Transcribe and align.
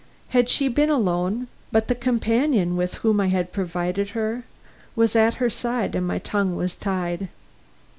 Had 0.29 0.49
she 0.49 0.67
been 0.67 0.89
alone 0.89 1.45
but 1.71 1.87
the 1.87 1.93
companion 1.93 2.75
with 2.75 2.95
whom 2.95 3.19
I 3.21 3.27
had 3.27 3.51
provided 3.51 4.09
her 4.17 4.45
was 4.95 5.15
at 5.15 5.35
her 5.35 5.47
side 5.51 5.93
and 5.93 6.07
my 6.07 6.17
tongue 6.17 6.55
was 6.55 6.73
tied. 6.73 7.29